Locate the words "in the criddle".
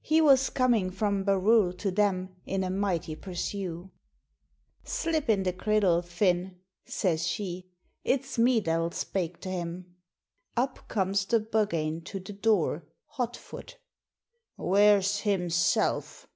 5.28-6.02